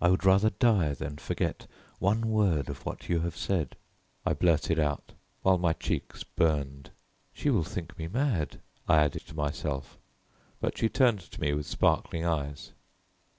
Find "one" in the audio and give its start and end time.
1.98-2.30